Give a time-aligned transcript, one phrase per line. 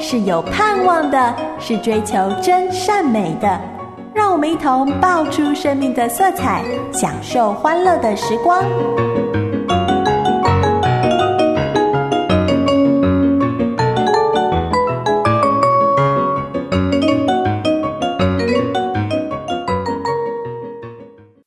[0.00, 3.60] 是有盼望的，是追求真善美的。
[4.14, 8.64] 让我们一同爆出生命的色彩，享受欢乐的时光。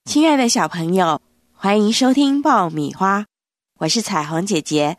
[0.06, 1.20] 亲爱的小朋友，
[1.56, 3.26] 欢迎收听爆米花，
[3.80, 4.98] 我是彩虹姐姐，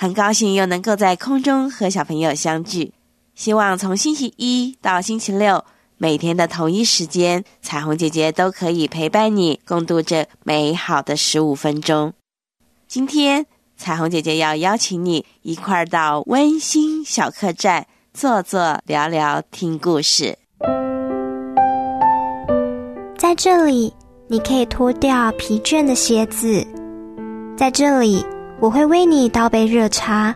[0.00, 2.94] 很高兴又能够在空中和小朋友相聚。
[3.34, 5.62] 希望从星期一到星期六。
[5.98, 12.14] 每天的同一时间，彩虹姐姐都可以陪伴你共度这美好的十五分钟。
[12.88, 13.44] 今天，
[13.76, 20.38] 彩虹姐姐要邀请你一块儿到温馨小客栈坐坐、聊聊、听故事。
[23.18, 23.92] 在这里，
[24.28, 26.66] 你可以脱掉疲倦的鞋子。
[27.54, 28.24] 在这里，
[28.60, 30.34] 我会为你倒杯热茶，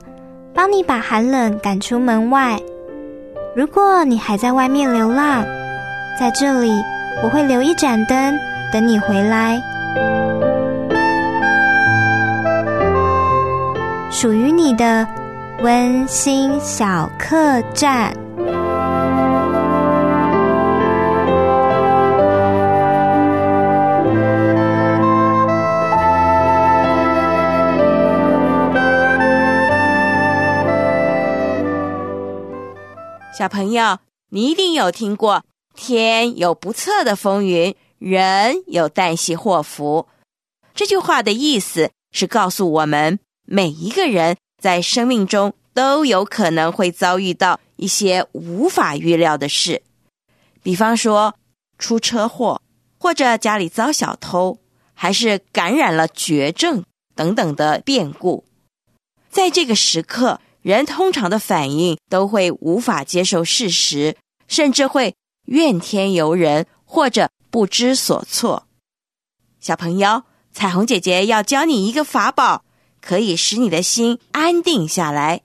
[0.55, 2.59] 帮你把寒冷赶出门外。
[3.55, 5.45] 如果你还在外面流浪，
[6.19, 6.73] 在这里
[7.23, 8.39] 我会留一盏灯
[8.73, 9.63] 等你回来，
[14.11, 15.07] 属于你的
[15.63, 18.24] 温馨小客栈。
[33.37, 33.99] 小朋友，
[34.31, 40.07] 你一定有听过“天有不测的风云，人有旦夕祸福”
[40.73, 49.83] 这句话的意思是告诉我们，每一个人在生命中都有可能会遭遇到一些无法预料的事，
[50.63, 51.35] 比方说
[51.77, 52.63] 出车祸，
[53.01, 54.59] 或者家里遭小偷，
[54.95, 56.85] 还是感染了绝症
[57.17, 58.45] 等等的变故。
[59.29, 60.41] 在这个时刻。
[60.65, 64.17] 人通常的反应都会无法接受事实，
[64.49, 65.15] 甚至会
[65.45, 68.67] 怨天尤人或者不知所措。
[69.61, 72.65] 小朋友，彩虹姐姐要教你一个法宝，
[73.03, 75.43] 可以使你的心安定下来。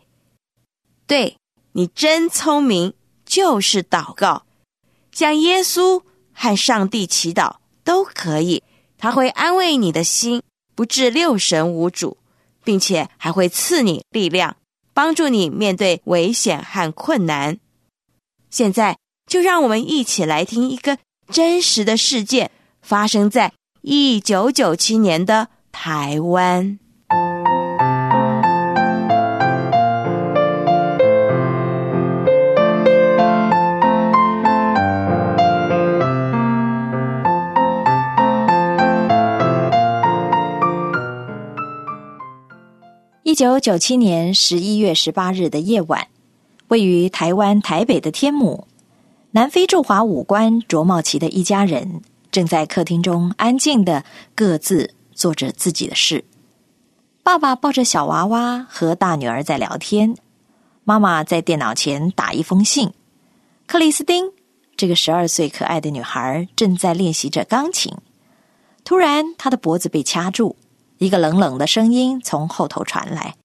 [1.05, 1.35] 对
[1.73, 2.93] 你真聪明，
[3.25, 4.45] 就是祷告，
[5.11, 6.01] 向耶稣
[6.31, 8.63] 和上帝祈祷都可以，
[8.97, 10.41] 他会安慰你的心，
[10.75, 12.15] 不致六神无主，
[12.63, 14.55] 并且还会赐你力量。
[14.99, 17.57] 帮助你面对危险和困难。
[18.49, 20.97] 现在就让我们一起来听一个
[21.31, 22.51] 真实的事件，
[22.81, 26.79] 发生在一九九七年的台湾。
[43.39, 46.09] 九九七年十一月十八日的夜晚，
[46.67, 48.67] 位于台湾台北的天母，
[49.31, 52.01] 南非驻华武官卓茂奇的一家人
[52.31, 54.03] 正在客厅中安静的
[54.35, 56.25] 各自做着自己的事。
[57.23, 60.17] 爸爸抱着小娃娃和大女儿在聊天，
[60.83, 62.91] 妈妈在电脑前打一封信。
[63.65, 64.33] 克里斯汀
[64.75, 67.93] 这个十二岁可爱的女孩正在练习着钢琴，
[68.83, 70.57] 突然她的脖子被掐住。
[70.99, 73.35] 一个冷冷的声音从后头传来：“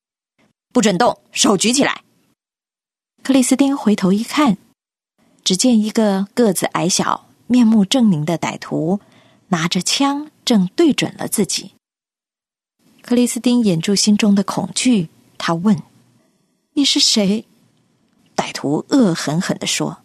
[0.74, 2.02] 不准动，手举起来。”
[3.22, 4.58] 克里斯汀回头一看，
[5.42, 9.00] 只见一个个子矮小、面目狰狞的歹徒
[9.48, 11.72] 拿着枪，正对准了自己。
[13.02, 15.80] 克里斯汀掩住心中的恐惧，他问
[16.74, 17.46] ：“你是谁？”
[18.34, 19.98] 歹徒恶狠狠地说：“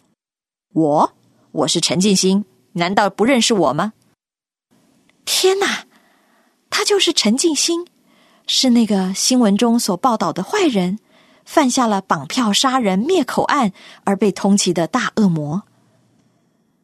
[0.74, 1.14] 我，
[1.52, 3.94] 我是陈进兴，难道不认识我吗？”
[5.26, 5.88] 天哪！
[6.70, 7.88] 他就是陈静心，
[8.48, 11.00] 是那个新闻中所报道的坏人，
[11.46, 13.72] 犯下了绑票杀人灭口案
[14.04, 15.64] 而被通缉的大恶魔。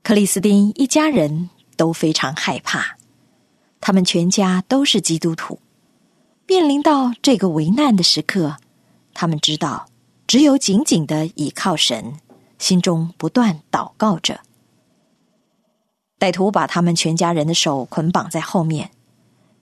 [0.03, 2.97] 克里斯汀一家人都非常害怕，
[3.81, 5.59] 他们全家都是基督徒。
[6.47, 8.57] 面临到这个危难的时刻，
[9.13, 9.87] 他们知道
[10.27, 12.13] 只有紧紧的倚靠神，
[12.59, 14.41] 心中不断祷告着。
[16.19, 18.91] 歹徒把他们全家人的手捆绑在后面。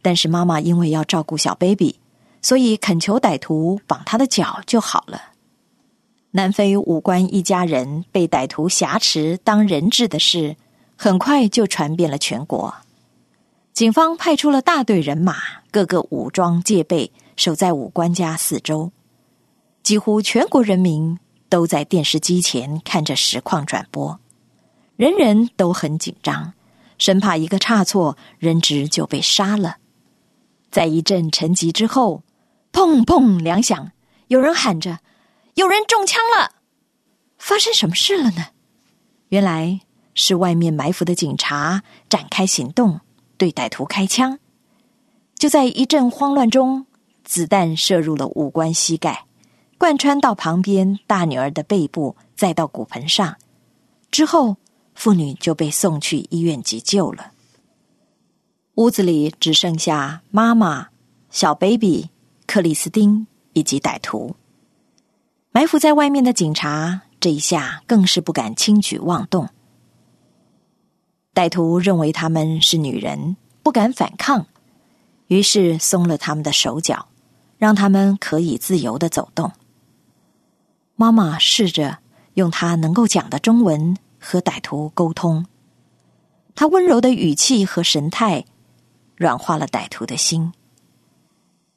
[0.03, 1.95] 但是妈妈因为要照顾小 baby，
[2.43, 5.19] 所以恳求歹徒绑他的脚就好了。
[6.31, 10.57] 南非武官一家人被歹徒挟持当人质的事，
[10.95, 12.75] 很快就传遍了全国。
[13.71, 15.35] 警方派出了大队人马，
[15.71, 18.91] 个个武装戒备，守在武官家四周。
[19.81, 21.17] 几乎全国人民
[21.49, 24.19] 都在电视机前看着实况转播，
[24.95, 26.53] 人人都很紧张，
[26.97, 29.77] 生怕一个差错，人质就被杀了。
[30.73, 32.23] 在一阵沉寂之后，
[32.71, 33.91] 砰砰两响，
[34.29, 34.97] 有人喊着
[35.53, 36.53] ：“有人中枪了！”
[37.37, 38.47] 发生什么事了呢？
[39.29, 39.81] 原来
[40.15, 43.01] 是外面埋伏的警察展开行动，
[43.37, 44.39] 对歹徒开枪。
[45.35, 46.87] 就在一阵慌乱中，
[47.23, 49.25] 子弹射入了五官膝盖，
[49.77, 53.35] 贯穿到旁边大女儿的背部，再到骨盆上。
[54.09, 54.57] 之后，
[54.95, 57.32] 妇女就被送去医院急救了。
[58.75, 60.87] 屋子里只剩下妈妈、
[61.29, 62.09] 小 baby、
[62.47, 64.35] 克里斯汀以及歹徒。
[65.51, 69.47] 埋伏在外面的警察这一下更是不敢轻举妄动。
[71.35, 74.47] 歹徒认为他们是女人，不敢反抗，
[75.27, 77.07] 于是松了他们的手脚，
[77.59, 79.51] 让他们可以自由的走动。
[80.95, 81.99] 妈妈试着
[82.33, 85.45] 用她能够讲的中文和歹徒沟通，
[86.55, 88.45] 她温柔的语气和神态。
[89.23, 90.51] 软化了歹徒的心，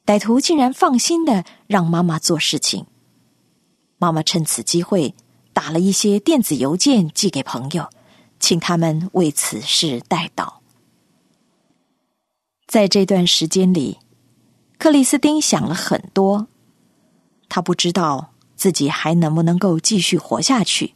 [0.05, 2.85] 歹徒竟然放心的让妈妈做事情。
[3.97, 5.15] 妈妈趁此机会
[5.53, 7.89] 打了一些电子邮件寄给朋友，
[8.37, 10.55] 请他们为此事代祷。
[12.67, 13.99] 在这段时间里，
[14.77, 16.47] 克里斯汀想了很多，
[17.47, 20.93] 他不知道自己还能不能够继续活下去。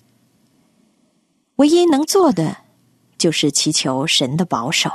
[1.55, 2.57] 唯一能做的
[3.17, 4.91] 就是祈求神的保守。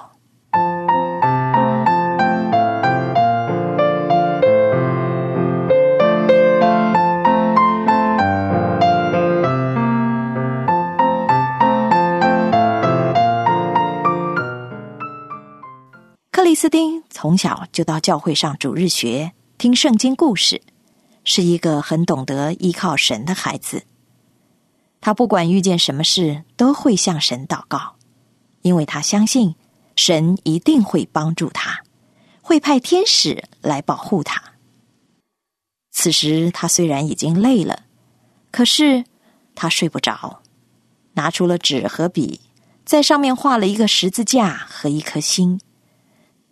[16.67, 20.61] 斯丁从小就到教会上主日学，听圣经故事，
[21.23, 23.85] 是一个很懂得依靠神的孩子。
[25.01, 27.95] 他不管遇见什么事，都会向神祷告，
[28.63, 29.55] 因为他相信
[29.95, 31.85] 神一定会帮助他，
[32.43, 34.43] 会派天使来保护他。
[35.93, 37.85] 此时他虽然已经累了，
[38.51, 39.05] 可是
[39.55, 40.43] 他睡不着，
[41.13, 42.41] 拿出了纸和笔，
[42.85, 45.61] 在上面画了一个十字架和一颗心。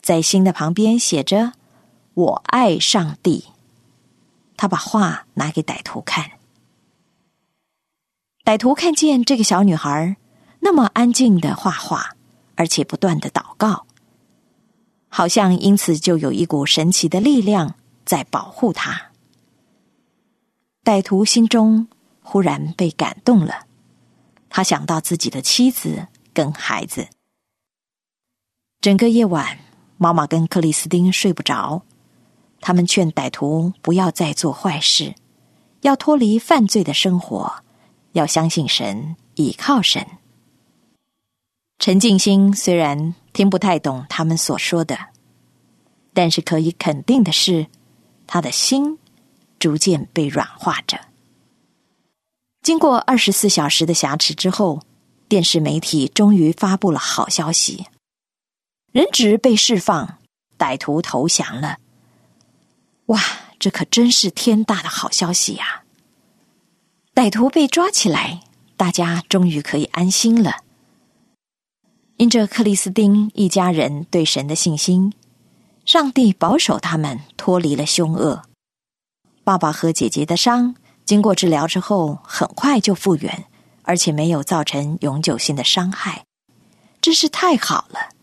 [0.05, 1.55] 在心的旁边写着
[2.13, 3.47] “我爱上帝”。
[4.55, 6.33] 他把画拿给歹徒看，
[8.45, 10.17] 歹徒看见这个小女孩
[10.61, 12.17] 那么安静的画画，
[12.55, 13.87] 而且不断的祷告，
[15.09, 19.11] 好像因此就有一股神奇的力量在保护她。
[20.85, 21.89] 歹徒心中
[22.21, 23.65] 忽然被感动了，
[24.51, 27.09] 他想到自己的妻子跟孩子，
[28.83, 29.61] 整个夜晚。
[29.97, 31.83] 妈妈跟克里斯汀睡不着，
[32.61, 35.15] 他们劝歹徒不要再做坏事，
[35.83, 37.63] 要脱离犯罪的生活，
[38.13, 40.07] 要相信神，倚靠神。
[41.79, 44.99] 陈静心虽然听不太懂他们所说的，
[46.13, 47.67] 但是可以肯定的是，
[48.27, 48.99] 他的心
[49.59, 50.99] 逐渐被软化着。
[52.63, 54.81] 经过二十四小时的挟持之后，
[55.29, 57.87] 电视媒体终于发布了好消息。
[58.95, 60.19] 人质被释放，
[60.57, 61.79] 歹徒投降了。
[63.07, 63.21] 哇，
[63.59, 65.83] 这可真是天大的好消息呀！
[67.13, 68.43] 歹徒被抓起来，
[68.77, 70.59] 大家终于可以安心了。
[72.19, 75.13] 因着克里斯汀一家人对神的信心，
[75.85, 78.45] 上帝保守他们脱离了凶恶。
[79.43, 83.47] 爸爸和姐姐的伤经过治疗之后，很快就复原，
[83.83, 86.25] 而且没有造成永久性的伤害，
[87.01, 88.14] 真是太好了。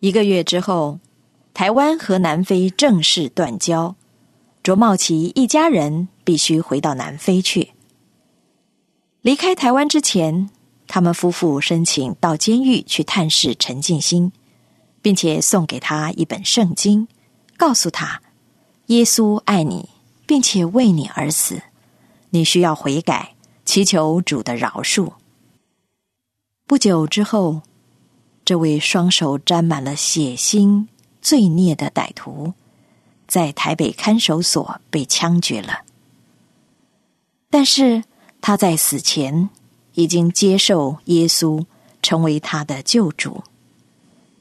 [0.00, 1.00] 一个月之后，
[1.52, 3.96] 台湾和南非正式断交，
[4.62, 7.72] 卓茂奇一家人必须回到南非去。
[9.22, 10.50] 离开台湾之前，
[10.86, 14.30] 他们夫妇申请到监狱去探视陈进兴，
[15.02, 17.08] 并且送给他一本圣经，
[17.56, 18.22] 告诉他
[18.86, 19.88] ：“耶稣爱你，
[20.26, 21.60] 并且为你而死，
[22.30, 25.14] 你需要悔改，祈求主的饶恕。”
[26.68, 27.62] 不久之后。
[28.48, 30.86] 这位双手沾满了血腥
[31.20, 32.54] 罪孽的歹徒，
[33.26, 35.80] 在台北看守所被枪决了。
[37.50, 38.04] 但是
[38.40, 39.50] 他在死前
[39.92, 41.66] 已经接受耶稣
[42.00, 43.44] 成为他的救主，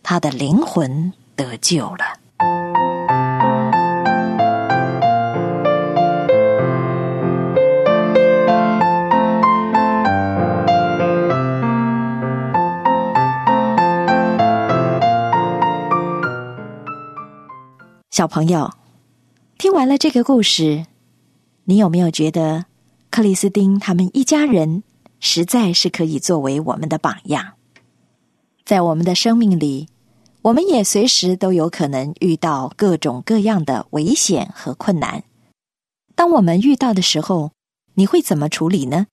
[0.01, 2.76] 他的灵魂得救了。
[18.17, 18.73] 小朋友，
[19.59, 20.87] 听完了这个故事，
[21.65, 22.65] 你有没有觉得
[23.11, 24.81] 克里斯汀他们一家人
[25.19, 27.53] 实在是可以作为我们的榜样？
[28.65, 29.87] 在我们的生命里，
[30.41, 35.23] 我们也随时都有可能遇到各种各样的危险和困难。
[36.15, 37.51] 当我们遇到的时候，
[37.93, 39.05] 你会怎么处理呢？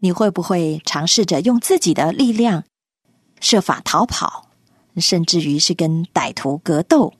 [0.00, 2.64] 你会不会尝试着用自己的力量
[3.38, 4.48] 设法逃跑，
[4.96, 7.12] 甚至于是跟歹徒格斗？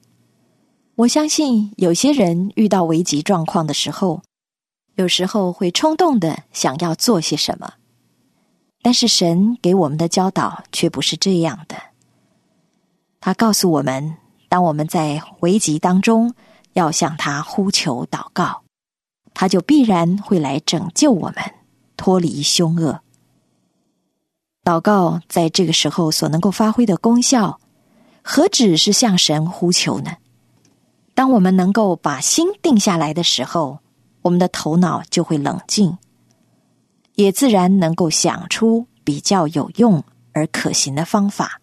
[0.96, 4.22] 我相信有些人遇到危急状况的时候，
[4.94, 7.74] 有时候会冲动的想要做些什么，
[8.80, 11.76] 但是神给我们的教导却不是这样的。
[13.20, 14.16] 他告诉我们，
[14.48, 16.34] 当我们在危急当中
[16.72, 18.62] 要向他呼求祷告，
[19.34, 21.36] 他就必然会来拯救我们。
[21.98, 23.00] 脱离凶恶，
[24.64, 27.58] 祷告在这个时候所能够发挥的功效，
[28.22, 30.16] 何止是向神呼求呢？
[31.16, 33.78] 当我们能够把心定下来的时候，
[34.20, 35.96] 我们的头脑就会冷静，
[37.14, 41.62] 也自然能够想出比较有用而可行的方法，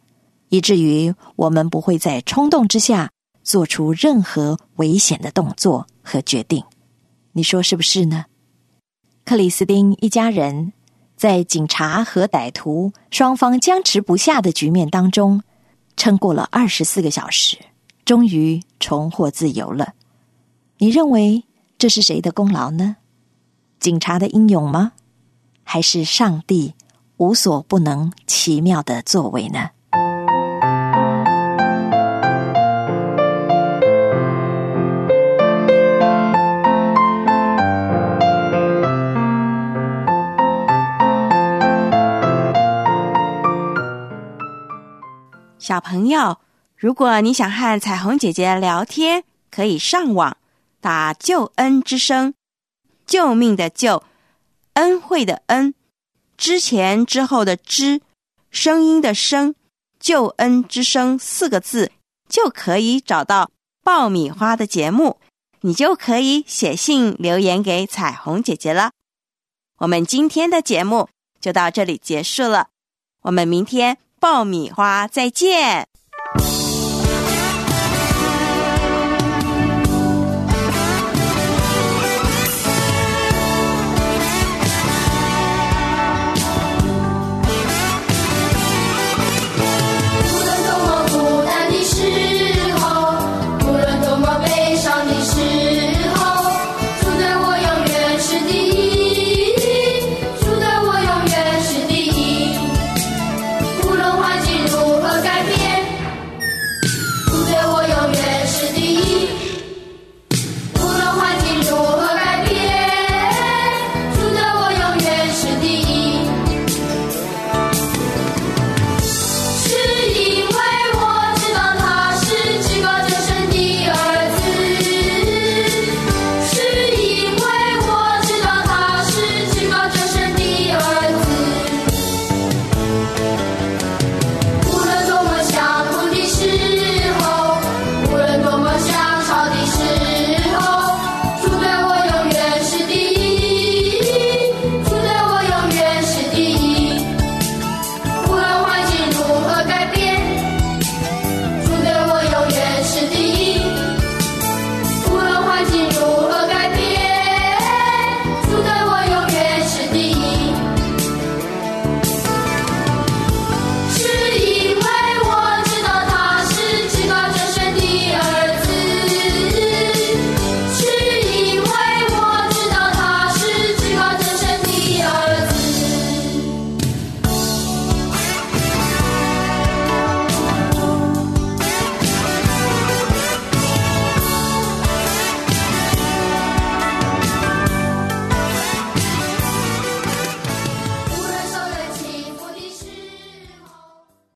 [0.50, 3.12] 以至于我们不会在冲动之下
[3.44, 6.64] 做出任何危险的动作和决定。
[7.34, 8.26] 你说是不是呢？
[9.24, 10.74] 克里斯汀一家人
[11.16, 15.44] 在警察和歹徒双方僵持不下的局面当中，
[15.96, 17.60] 撑过了二十四个小时，
[18.06, 19.94] 终于重获自由了。
[20.80, 21.46] 你认为
[21.78, 22.98] 这是谁的功劳呢？
[23.80, 24.94] 警察的英勇吗？
[25.64, 26.74] 还是上帝
[27.18, 29.70] 无所不能、奇妙的作为呢？
[45.58, 46.38] 小朋友，
[46.84, 50.36] 如果你想和彩虹姐姐聊天，可以上网
[50.82, 52.34] 打“救恩之声”，
[53.08, 54.04] 救命的救，
[54.74, 55.74] 恩惠的恩，
[56.36, 58.02] 之前之后的之，
[58.52, 59.56] 声音的声，
[59.98, 61.94] 救恩之声四个字
[62.28, 63.50] 就可以找到
[63.82, 65.22] 爆米花的节目，
[65.62, 68.92] 你就可以写信留言给彩虹姐姐了。
[69.78, 71.08] 我们今天的节目
[71.40, 72.68] 就到这里结束了，
[73.22, 73.98] 我们明天。
[74.20, 75.88] 爆米花，再见。